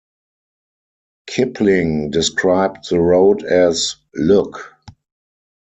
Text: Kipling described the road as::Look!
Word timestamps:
Kipling 1.27 2.09
described 2.09 2.89
the 2.89 2.99
road 2.99 3.43
as::Look! 3.43 4.73